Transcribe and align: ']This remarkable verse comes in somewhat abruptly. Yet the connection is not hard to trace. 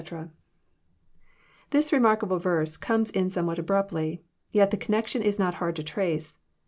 ']This 1.69 1.93
remarkable 1.93 2.39
verse 2.39 2.75
comes 2.75 3.11
in 3.11 3.29
somewhat 3.29 3.59
abruptly. 3.59 4.23
Yet 4.51 4.71
the 4.71 4.77
connection 4.77 5.21
is 5.21 5.37
not 5.37 5.53
hard 5.61 5.75
to 5.75 5.83
trace. 5.83 6.39